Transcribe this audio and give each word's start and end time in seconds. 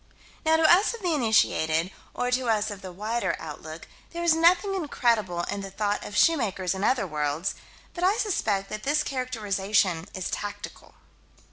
Now 0.43 0.57
to 0.57 0.63
us 0.63 0.95
of 0.95 1.01
the 1.03 1.13
initiated, 1.13 1.91
or 2.15 2.31
to 2.31 2.49
us 2.49 2.71
of 2.71 2.81
the 2.81 2.91
wider 2.91 3.35
outlook, 3.37 3.87
there 4.13 4.23
is 4.23 4.33
nothing 4.33 4.73
incredible 4.73 5.43
in 5.43 5.61
the 5.61 5.69
thought 5.69 6.03
of 6.03 6.17
shoemakers 6.17 6.73
in 6.73 6.83
other 6.83 7.05
worlds 7.05 7.53
but 7.93 8.03
I 8.03 8.17
suspect 8.17 8.69
that 8.69 8.81
this 8.81 9.03
characterization 9.03 10.07
is 10.15 10.31
tactical. 10.31 10.95